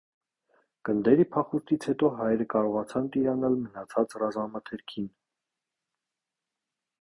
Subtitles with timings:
[0.87, 5.15] Գնդերի փախուստից հետո հայերը կարողացան տիրանալ մնացած ռազմամթերքին։